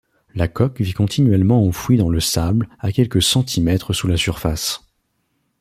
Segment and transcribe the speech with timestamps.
[0.33, 4.81] La coque vit continuellement enfouie dans le sable à quelques centimètres sous la surface.